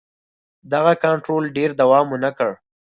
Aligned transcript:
دغه 0.73 0.93
کنټرول 1.03 1.43
ډېر 1.57 1.69
دوام 1.81 2.05
ونه 2.09 2.31
کړ. 2.37 2.51